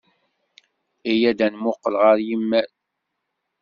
[1.11, 2.69] Iyya ad nemmuqqel ɣer yimal.